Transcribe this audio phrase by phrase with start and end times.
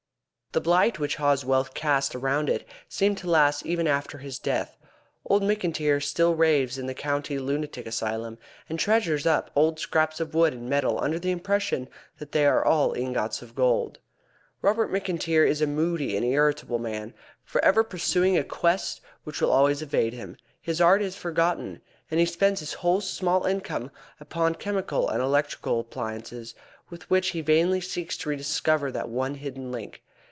[0.53, 4.75] The blight which Haw's wealth cast around it seemed to last even after his death.
[5.23, 8.37] Old McIntyre still raves in the County Lunatic Asylum,
[8.67, 11.87] and treasures up old scraps of wood and metal under the impression
[12.17, 13.99] that they are all ingots of gold.
[14.61, 17.13] Robert McIntyre is a moody and irritable man,
[17.45, 20.35] for ever pursuing a quest which will always evade him.
[20.61, 23.89] His art is forgotten, and he spends his whole small income
[24.19, 26.55] upon chemical and electrical appliances,
[26.89, 30.03] with which he vainly seeks to rediscover that one hidden link.